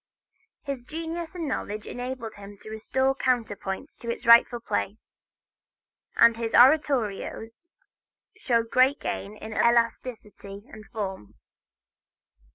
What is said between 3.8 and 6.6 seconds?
to its rightful place, and his